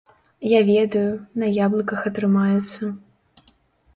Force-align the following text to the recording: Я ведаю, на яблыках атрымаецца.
Я 0.51 0.59
ведаю, 0.69 1.09
на 1.41 1.49
яблыках 1.65 2.01
атрымаецца. 2.11 2.83